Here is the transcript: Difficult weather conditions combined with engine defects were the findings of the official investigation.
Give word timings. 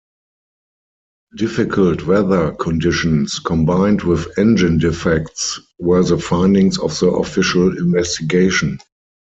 Difficult 1.37 2.07
weather 2.07 2.53
conditions 2.53 3.37
combined 3.37 4.01
with 4.01 4.35
engine 4.39 4.79
defects 4.79 5.59
were 5.77 6.01
the 6.03 6.17
findings 6.17 6.79
of 6.79 6.97
the 6.99 7.11
official 7.11 7.77
investigation. 7.77 8.79